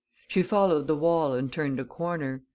She 0.27 0.41
followed 0.41 0.87
the 0.87 0.95
wall 0.95 1.35
and 1.35 1.53
turned 1.53 1.79
a 1.79 1.85
corner. 1.85 2.41